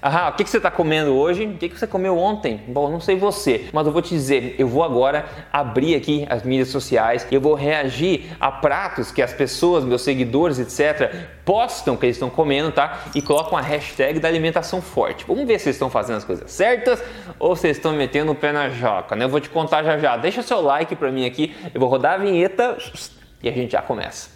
[0.00, 1.44] Ah, o que, que você está comendo hoje?
[1.46, 2.62] O que, que você comeu ontem?
[2.68, 6.42] Bom, não sei você, mas eu vou te dizer, eu vou agora abrir aqui as
[6.42, 11.14] mídias sociais, eu vou reagir a pratos que as pessoas, meus seguidores, etc.,
[11.44, 13.04] postam que eles estão comendo, tá?
[13.14, 15.24] E colocam a hashtag da alimentação forte.
[15.26, 17.02] Vamos ver se vocês estão fazendo as coisas certas
[17.38, 19.24] ou se estão metendo o pé na joca, né?
[19.24, 20.16] Eu vou te contar já já.
[20.16, 22.76] Deixa seu like para mim aqui, eu vou rodar a vinheta
[23.42, 24.30] e a gente já começa.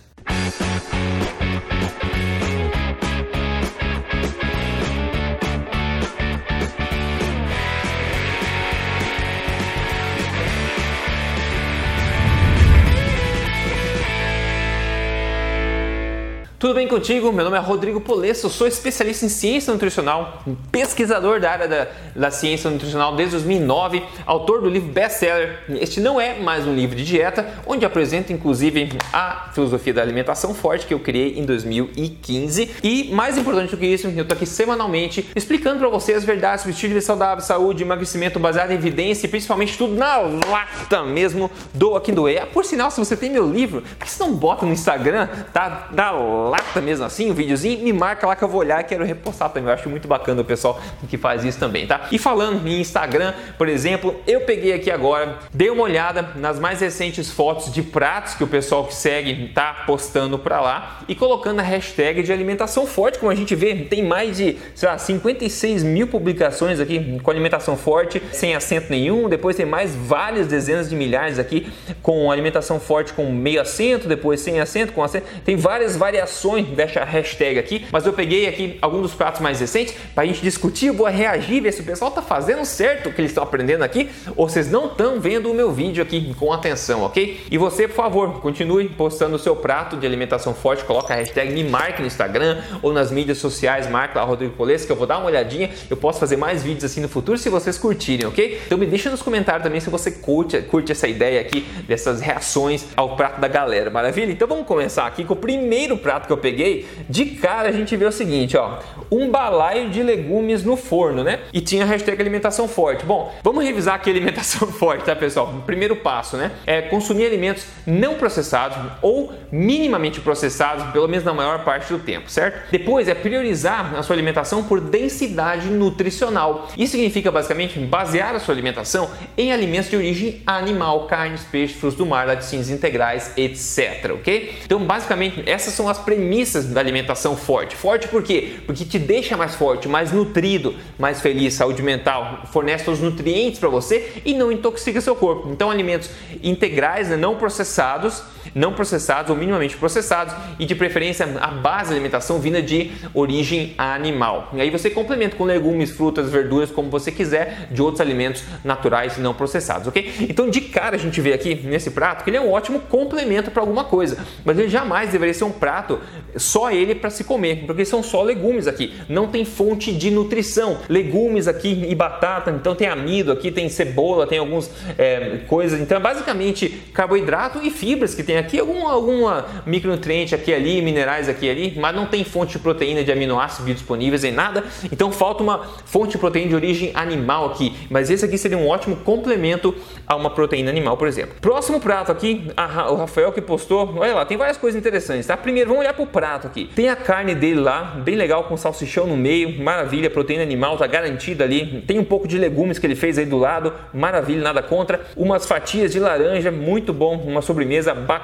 [16.62, 17.32] Tudo bem contigo?
[17.32, 22.30] Meu nome é Rodrigo Polesso, sou especialista em ciência nutricional, pesquisador da área da, da
[22.30, 25.58] ciência nutricional desde 2009, autor do livro best-seller.
[25.70, 30.54] Este não é mais um livro de dieta, onde apresento inclusive a filosofia da alimentação
[30.54, 32.76] forte que eu criei em 2015.
[32.80, 36.60] E mais importante do que isso, eu estou aqui semanalmente explicando para você as verdades
[36.60, 41.50] sobre estilo de saudável, saúde, emagrecimento baseado em evidência e principalmente tudo na lata mesmo
[41.74, 42.46] do Aqui Doer.
[42.52, 45.88] Por sinal, se você tem meu livro, por que você não bota no Instagram, tá?
[45.90, 46.12] Da
[46.52, 49.48] lata mesmo assim, um videozinho, me marca lá que eu vou olhar e quero repostar
[49.48, 49.70] também.
[49.70, 50.78] Eu acho muito bacana o pessoal
[51.08, 52.08] que faz isso também, tá?
[52.12, 56.80] E falando em Instagram, por exemplo, eu peguei aqui agora, dei uma olhada nas mais
[56.80, 61.60] recentes fotos de pratos que o pessoal que segue tá postando para lá e colocando
[61.60, 65.82] a hashtag de alimentação forte, como a gente vê, tem mais de, sei lá, 56
[65.82, 70.96] mil publicações aqui com alimentação forte, sem acento nenhum, depois tem mais várias dezenas de
[70.96, 71.72] milhares aqui
[72.02, 76.41] com alimentação forte com meio acento, depois sem acento, com acento, tem várias variações
[76.74, 80.40] dessa hashtag aqui, mas eu peguei aqui alguns dos pratos mais recentes para a gente
[80.40, 83.44] discutir, eu vou reagir, ver se o pessoal está fazendo certo o que eles estão
[83.44, 87.40] aprendendo aqui ou vocês não estão vendo o meu vídeo aqui com atenção, ok?
[87.50, 91.52] E você, por favor, continue postando o seu prato de alimentação forte, coloca a hashtag,
[91.52, 95.06] me marque no Instagram ou nas mídias sociais, marca lá Rodrigo Polesco, que eu vou
[95.06, 98.60] dar uma olhadinha, eu posso fazer mais vídeos assim no futuro se vocês curtirem, ok?
[98.66, 102.86] Então me deixa nos comentários também se você curte, curte essa ideia aqui dessas reações
[102.96, 104.32] ao prato da galera, maravilha?
[104.32, 107.72] Então vamos começar aqui com o primeiro prato que que eu peguei, de cara a
[107.72, 108.78] gente vê o seguinte, ó,
[109.10, 111.40] um balaio de legumes no forno, né?
[111.52, 113.04] E tinha a hashtag alimentação forte.
[113.04, 115.62] Bom, vamos revisar aqui a alimentação forte, tá, pessoal?
[115.66, 116.52] Primeiro passo, né?
[116.66, 122.30] É consumir alimentos não processados ou minimamente processados, pelo menos na maior parte do tempo,
[122.30, 122.70] certo?
[122.70, 126.68] Depois é priorizar a sua alimentação por densidade nutricional.
[126.78, 131.98] Isso significa basicamente basear a sua alimentação em alimentos de origem animal, carnes, peixes, frutos
[131.98, 134.60] do mar, laticínios integrais, etc, ok?
[134.64, 137.74] Então, basicamente, essas são as premissas da alimentação forte.
[137.74, 138.56] Forte por quê?
[138.66, 143.70] Porque te deixa mais forte, mais nutrido, mais feliz, saúde mental, fornece os nutrientes para
[143.70, 145.48] você e não intoxica seu corpo.
[145.50, 146.10] Então, alimentos
[146.42, 148.22] integrais, né, não processados,
[148.54, 153.74] não processados ou minimamente processados e de preferência a base da alimentação vinda de origem
[153.78, 154.50] animal.
[154.54, 159.18] E aí você complementa com legumes, frutas, verduras, como você quiser, de outros alimentos naturais
[159.18, 160.12] não processados, ok?
[160.20, 163.50] Então, de cara a gente vê aqui nesse prato que ele é um ótimo complemento
[163.50, 166.00] para alguma coisa, mas ele jamais deveria ser um prato
[166.36, 170.78] só ele para se comer, porque são só legumes aqui, não tem fonte de nutrição.
[170.88, 175.80] Legumes aqui e batata, então tem amido aqui, tem cebola, tem algumas é, coisas.
[175.80, 181.28] Então, é basicamente carboidrato e fibras que tem aqui, algum, alguma micronutriente aqui ali, minerais
[181.28, 184.64] aqui ali, mas não tem fonte de proteína de aminoácidos disponíveis em nada.
[184.90, 188.68] Então, falta uma fonte de proteína de origem animal aqui, mas esse aqui seria um
[188.68, 189.74] ótimo complemento
[190.06, 191.34] a uma proteína animal, por exemplo.
[191.40, 195.36] Próximo prato aqui, a, o Rafael que postou, olha lá, tem várias coisas interessantes, tá?
[195.36, 196.70] Primeiro, vamos olhar para o prato aqui.
[196.74, 200.86] Tem a carne dele lá, bem legal, com salsichão no meio, maravilha, proteína animal, tá
[200.86, 201.82] garantida ali.
[201.86, 205.00] Tem um pouco de legumes que ele fez aí do lado, maravilha, nada contra.
[205.16, 208.21] Umas fatias de laranja, muito bom, uma sobremesa bacana,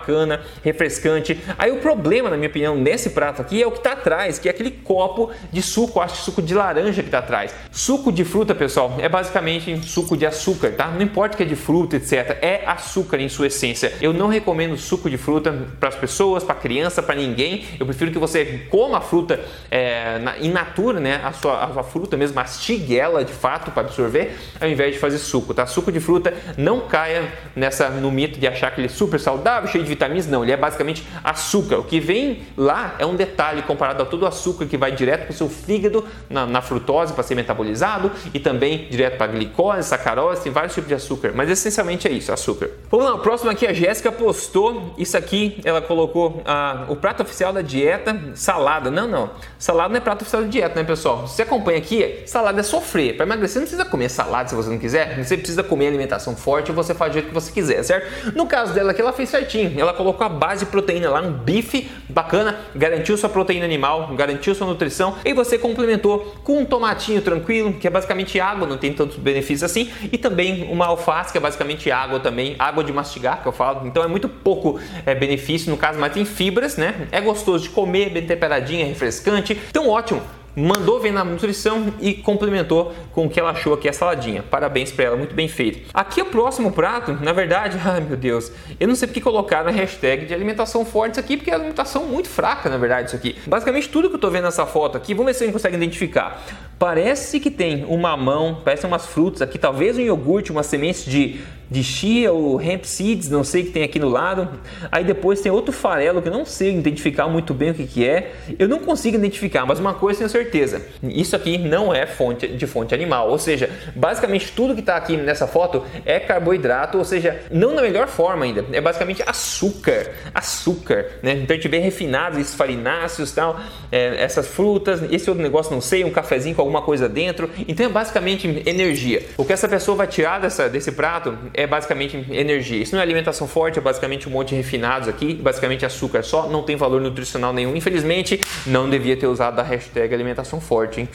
[0.62, 1.38] refrescante.
[1.58, 4.48] Aí o problema, na minha opinião, nesse prato aqui é o que tá atrás, que
[4.48, 7.54] é aquele copo de suco, acho que suco de laranja que tá atrás.
[7.70, 10.88] Suco de fruta, pessoal, é basicamente suco de açúcar, tá?
[10.88, 12.38] Não importa que é de fruta, etc.
[12.42, 13.92] É açúcar em sua essência.
[14.00, 17.64] Eu não recomendo suco de fruta para as pessoas, para criança, para ninguém.
[17.78, 21.20] Eu prefiro que você coma a fruta é, na, in natura, né?
[21.24, 25.00] A sua, a sua fruta mesmo, mastigue ela de fato para absorver, ao invés de
[25.00, 25.66] fazer suco, tá?
[25.66, 29.70] Suco de fruta não caia nessa no mito de achar que ele é super saudável,
[29.70, 30.26] cheio de vitaminas.
[30.26, 31.78] Não, ele é basicamente açúcar.
[31.78, 35.22] O que vem lá é um detalhe comparado a todo o açúcar que vai direto
[35.22, 39.34] para o seu fígado na, na frutose para ser metabolizado e também direto para a
[39.34, 42.70] glicose, sacarose, tem vários tipos de açúcar, mas essencialmente é isso, açúcar.
[42.90, 47.22] Vamos lá, o próximo aqui a Jéssica postou isso aqui, ela colocou ah, o prato
[47.22, 48.90] oficial da dieta, salada.
[48.90, 49.30] Não, não.
[49.58, 51.26] Salada não é prato oficial da dieta, né, pessoal?
[51.26, 53.16] Você acompanha aqui, salada é sofrer.
[53.16, 55.22] Para emagrecer não precisa comer salada se você não quiser.
[55.22, 58.34] Você precisa comer alimentação forte e você faz do jeito que você quiser, certo?
[58.34, 59.77] No caso dela aqui, ela fez certinho.
[59.80, 64.54] Ela colocou a base de proteína lá, um bife bacana, garantiu sua proteína animal, garantiu
[64.54, 68.92] sua nutrição e você complementou com um tomatinho tranquilo, que é basicamente água, não tem
[68.92, 73.42] tantos benefícios assim, e também uma alface, que é basicamente água também, água de mastigar,
[73.42, 73.86] que eu falo.
[73.86, 77.08] Então é muito pouco é, benefício no caso, mas tem fibras, né?
[77.12, 79.58] É gostoso de comer, bem temperadinho, é refrescante.
[79.70, 80.22] Então ótimo
[80.58, 84.42] mandou ver na nutrição e complementou com o que ela achou aqui a saladinha.
[84.42, 85.88] Parabéns para ela, muito bem feito.
[85.94, 89.72] Aqui o próximo prato, na verdade, ai meu Deus, eu não sei porque colocaram a
[89.72, 93.36] hashtag de alimentação forte aqui, porque é alimentação muito fraca, na verdade, isso aqui.
[93.46, 95.76] Basicamente tudo que eu tô vendo nessa foto aqui, vamos ver se a gente consegue
[95.76, 96.42] identificar.
[96.78, 101.40] Parece que tem um mamão, parece umas frutas aqui, talvez um iogurte, uma semente de
[101.70, 104.48] de chia ou hemp seeds, não sei que tem aqui no lado.
[104.90, 108.08] Aí depois tem outro farelo que eu não sei identificar muito bem o que, que
[108.08, 108.32] é.
[108.58, 112.66] Eu não consigo identificar, mas uma coisa tenho certeza: isso aqui não é fonte de
[112.66, 113.28] fonte animal.
[113.30, 117.82] Ou seja, basicamente tudo que está aqui nessa foto é carboidrato, ou seja, não na
[117.82, 118.64] melhor forma ainda.
[118.72, 121.32] É basicamente açúcar, açúcar, né?
[121.32, 123.60] Então a gente vê refinados, esses farináceos, tal,
[123.92, 127.50] é, essas frutas, esse outro negócio não sei, um cafezinho com alguma coisa dentro.
[127.66, 129.26] Então é basicamente energia.
[129.36, 132.82] O que essa pessoa vai tirar dessa, desse prato é basicamente energia.
[132.82, 136.48] Isso não é alimentação forte, é basicamente um monte de refinados aqui, basicamente açúcar só,
[136.48, 137.74] não tem valor nutricional nenhum.
[137.74, 141.08] Infelizmente, não devia ter usado a hashtag alimentação forte, hein?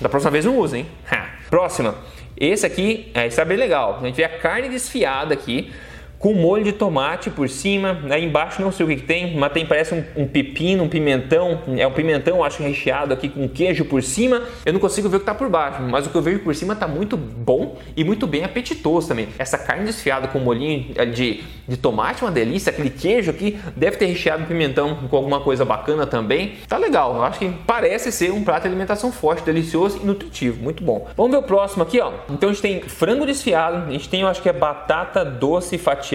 [0.00, 0.86] Da próxima vez não hein?
[1.50, 1.94] Próxima.
[2.36, 3.98] Esse aqui, é, esse é bem legal.
[4.00, 5.72] A gente vê a carne desfiada aqui
[6.20, 7.98] com molho de tomate por cima.
[8.10, 10.88] Aí embaixo não sei o que, que tem, mas tem parece um, um, pepino, um
[10.88, 11.62] pimentão.
[11.78, 14.42] É um pimentão, acho recheado aqui com queijo por cima.
[14.64, 16.54] Eu não consigo ver o que está por baixo, mas o que eu vejo por
[16.54, 19.28] cima está muito bom e muito bem apetitoso também.
[19.38, 22.68] Essa carne desfiada com molhinho de, de tomate, uma delícia.
[22.68, 26.56] Aquele queijo aqui deve ter recheado um pimentão com alguma coisa bacana também.
[26.68, 30.62] Tá legal, eu acho que parece ser um prato de alimentação forte, delicioso e nutritivo,
[30.62, 31.08] muito bom.
[31.16, 32.12] Vamos ver o próximo aqui, ó.
[32.28, 35.78] Então a gente tem frango desfiado, a gente tem, eu acho que é batata doce
[35.78, 36.09] fatiada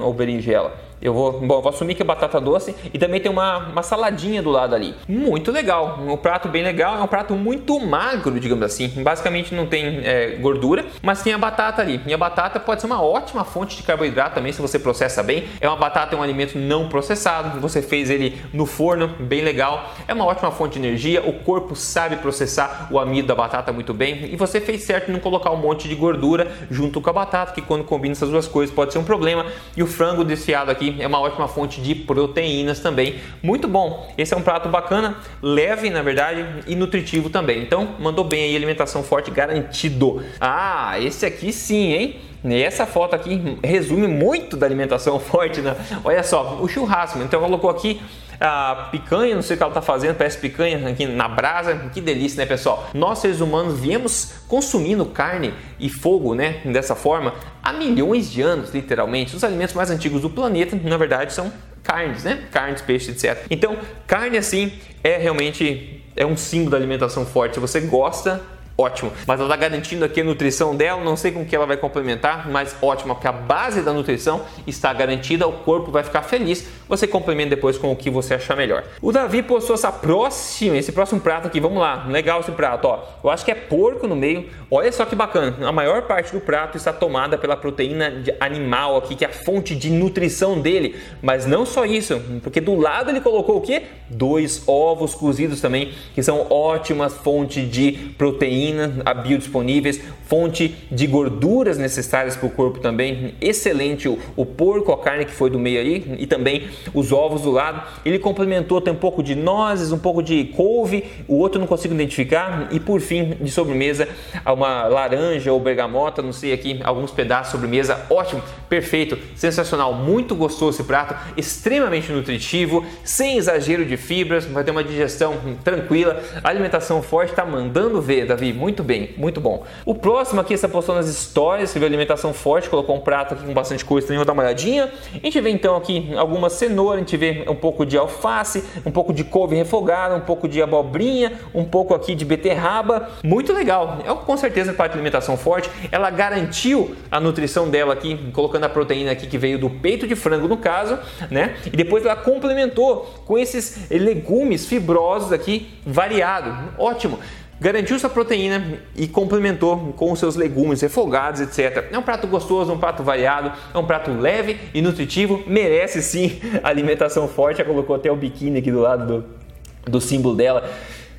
[0.00, 0.72] ou berinjela.
[1.04, 4.42] Eu vou, bom, vou assumir que é batata doce e também tem uma, uma saladinha
[4.42, 4.94] do lado ali.
[5.06, 8.88] Muito legal, um prato bem legal, é um prato muito magro, digamos assim.
[8.88, 12.00] Basicamente não tem é, gordura, mas tem a batata ali.
[12.06, 15.44] E a batata pode ser uma ótima fonte de carboidrato também se você processa bem.
[15.60, 17.60] É uma batata, é um alimento não processado.
[17.60, 19.90] Você fez ele no forno, bem legal.
[20.08, 21.20] É uma ótima fonte de energia.
[21.20, 24.30] O corpo sabe processar o amido da batata muito bem.
[24.32, 27.52] E você fez certo em não colocar um monte de gordura junto com a batata,
[27.52, 29.44] que quando combina essas duas coisas pode ser um problema.
[29.76, 33.16] E o frango desfiado aqui é uma ótima fonte de proteínas também.
[33.42, 34.12] Muito bom.
[34.16, 37.62] Esse é um prato bacana, leve na verdade e nutritivo também.
[37.62, 40.22] Então, mandou bem aí, alimentação forte garantido.
[40.40, 42.16] Ah, esse aqui sim, hein?
[42.44, 45.74] E essa foto aqui resume muito da alimentação forte, né?
[46.04, 47.18] Olha só, o churrasco.
[47.20, 48.00] Então colocou aqui
[48.44, 51.90] a picanha, não sei o que ela está fazendo, parece picanha aqui na brasa.
[51.92, 52.88] Que delícia, né, pessoal?
[52.92, 58.72] Nós seres humanos viemos consumindo carne e fogo, né, dessa forma há milhões de anos,
[58.72, 59.34] literalmente.
[59.34, 61.52] Os alimentos mais antigos do planeta, na verdade, são
[61.82, 62.44] carnes, né?
[62.50, 63.46] Carnes, peixes, etc.
[63.50, 63.76] Então,
[64.06, 67.54] carne assim é realmente é um símbolo da alimentação forte.
[67.54, 68.42] Se você gosta,
[68.76, 69.12] ótimo.
[69.26, 72.48] Mas ela está garantindo aqui a nutrição dela, não sei com que ela vai complementar,
[72.50, 76.66] mas ótima, porque a base da nutrição está garantida, o corpo vai ficar feliz.
[76.88, 78.84] Você complementa depois com o que você achar melhor.
[79.00, 83.04] O Davi postou essa próxima, esse próximo prato aqui, vamos lá, legal esse prato, ó.
[83.22, 84.48] Eu acho que é porco no meio.
[84.70, 85.56] Olha só que bacana.
[85.66, 89.74] A maior parte do prato está tomada pela proteína animal aqui, que é a fonte
[89.74, 90.96] de nutrição dele.
[91.22, 93.82] Mas não só isso, porque do lado ele colocou o quê?
[94.10, 101.76] Dois ovos cozidos também, que são ótimas fontes de proteína proteína biodisponíveis, fonte de gorduras
[101.76, 103.34] necessárias para o corpo também.
[103.40, 107.42] Excelente o, o porco, a carne que foi do meio aí e também os ovos
[107.42, 107.82] do lado.
[108.04, 111.94] Ele complementou, tem um pouco de nozes, um pouco de couve, o outro não consigo
[111.94, 112.68] identificar.
[112.70, 114.08] E por fim, de sobremesa,
[114.46, 118.06] uma laranja ou bergamota, não sei aqui, alguns pedaços de sobremesa.
[118.08, 124.70] Ótimo, perfeito, sensacional, muito gostoso esse prato, extremamente nutritivo, sem exagero de fibras, vai ter
[124.70, 129.64] uma digestão tranquila, alimentação forte, tá mandando ver, Davi muito bem, muito bom.
[129.84, 133.52] O próximo aqui, você postou nas histórias, viu alimentação forte, colocou um prato aqui com
[133.52, 134.90] bastante coisa, também vou dar uma olhadinha.
[135.12, 138.90] A gente vê então aqui alguma cenoura, a gente vê um pouco de alface, um
[138.90, 143.10] pouco de couve refogada, um pouco de abobrinha, um pouco aqui de beterraba.
[143.22, 143.98] Muito legal.
[144.04, 145.70] É com certeza parte de alimentação forte.
[145.90, 150.14] Ela garantiu a nutrição dela aqui, colocando a proteína aqui que veio do peito de
[150.14, 150.98] frango no caso,
[151.30, 151.56] né?
[151.66, 156.72] E depois ela complementou com esses legumes fibrosos aqui variado.
[156.78, 157.18] Ótimo
[157.60, 161.88] garantiu sua proteína e complementou com os seus legumes refogados, etc.
[161.92, 166.40] É um prato gostoso, um prato variado, é um prato leve e nutritivo, merece sim
[166.62, 167.58] alimentação forte.
[167.58, 170.68] Já colocou até o biquíni aqui do lado do, do símbolo dela.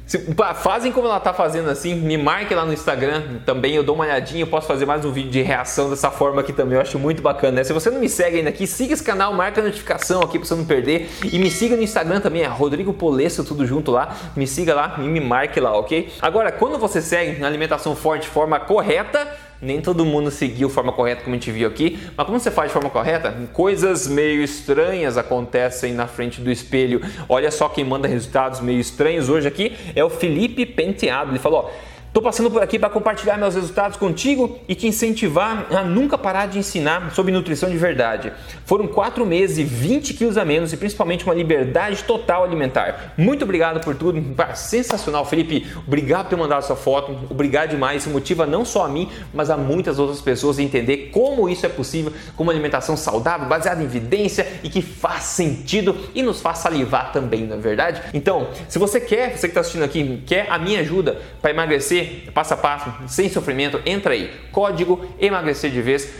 [0.05, 0.23] Se,
[0.55, 4.03] fazem como ela tá fazendo assim, me marque lá no Instagram também, eu dou uma
[4.03, 6.99] olhadinha, eu posso fazer mais um vídeo de reação dessa forma aqui também, eu acho
[6.99, 7.63] muito bacana, né?
[7.63, 10.47] Se você não me segue ainda aqui, siga esse canal, marca a notificação aqui pra
[10.47, 14.15] você não perder e me siga no Instagram também, é Rodrigo Polesso, tudo junto lá,
[14.35, 16.13] me siga lá e me marque lá, ok?
[16.21, 19.27] Agora, quando você segue na alimentação forte de forma correta,
[19.65, 22.69] nem todo mundo seguiu forma correta como a gente viu aqui, mas como você faz
[22.69, 27.01] de forma correta, coisas meio estranhas acontecem na frente do espelho.
[27.27, 31.31] Olha só quem manda resultados meio estranhos hoje aqui é o Felipe Penteado.
[31.31, 35.67] Ele falou: ó, Estou passando por aqui para compartilhar meus resultados contigo e te incentivar
[35.69, 38.31] a nunca parar de ensinar sobre nutrição de verdade.
[38.65, 43.13] Foram 4 meses e 20 quilos a menos e principalmente uma liberdade total alimentar.
[43.17, 45.67] Muito obrigado por tudo, sensacional, Felipe.
[45.85, 48.03] Obrigado por ter mandado essa foto, obrigado demais.
[48.03, 51.65] Isso motiva não só a mim, mas a muitas outras pessoas a entender como isso
[51.65, 56.39] é possível, como uma alimentação saudável, baseada em evidência e que faz sentido e nos
[56.39, 58.01] faz salivar também, não é verdade?
[58.13, 62.04] Então, se você quer, você que está assistindo aqui, quer a minha ajuda para emagrecer
[62.33, 66.13] passo a passo, sem sofrimento, entra aí, código emagrecer de vez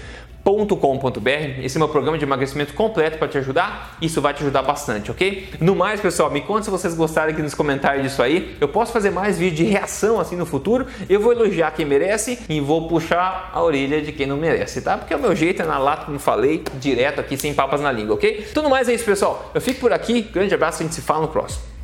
[0.46, 1.64] .com.br.
[1.64, 3.98] Esse é meu programa de emagrecimento completo para te ajudar.
[4.00, 5.50] Isso vai te ajudar bastante, ok?
[5.60, 8.56] No mais, pessoal, me conta se vocês gostaram aqui nos comentários disso aí.
[8.62, 10.86] Eu posso fazer mais vídeos de reação assim no futuro.
[11.10, 14.98] Eu vou elogiar quem merece e vou puxar a orelha de quem não merece, tá?
[15.00, 18.14] Porque o meu jeito é na lata, como falei, direto aqui, sem papas na língua,
[18.14, 18.48] ok?
[18.54, 19.50] Tudo mais é isso, pessoal.
[19.52, 20.22] Eu fico por aqui.
[20.22, 21.75] Grande abraço, a gente se fala no próximo.